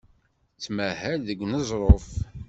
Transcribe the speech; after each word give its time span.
Tettmahal 0.53 1.19
deg 1.27 1.37
uneẓruf. 1.43 2.09